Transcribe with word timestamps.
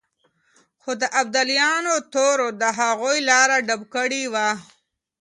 خو 0.81 0.91
د 1.01 1.03
ابدالیانو 1.21 1.93
تورو 2.13 2.47
د 2.61 2.63
هغوی 2.79 3.17
لاره 3.29 3.57
ډب 3.67 3.81
کړې 3.95 4.23
وه. 4.33 4.49